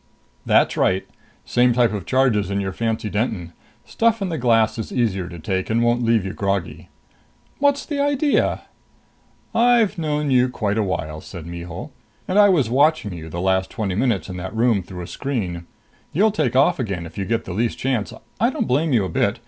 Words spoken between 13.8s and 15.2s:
minutes in that room through a